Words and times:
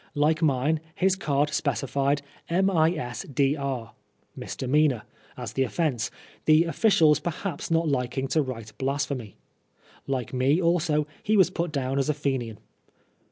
Like 0.15 0.41
mine, 0.41 0.79
his 0.95 1.15
card 1.15 1.51
specified 1.53 2.23
^^misdr." 2.49 3.91
(misdemeanor) 4.35 5.03
as 5.37 5.53
the 5.53 5.61
offence, 5.61 6.09
the 6.45 6.63
officials 6.63 7.19
perhaps 7.19 7.69
not 7.69 7.87
liking 7.87 8.27
to 8.29 8.41
write 8.41 8.75
blasphemy. 8.79 9.37
Like 10.07 10.33
me 10.33 10.59
also, 10.59 11.05
he 11.21 11.37
was 11.37 11.51
put 11.51 11.71
down 11.71 11.99
as 11.99 12.09
a 12.09 12.15
Fenian. 12.15 12.57